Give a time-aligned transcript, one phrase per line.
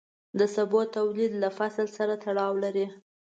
[0.39, 2.85] د سبو تولید له فصل سره تړاو لري.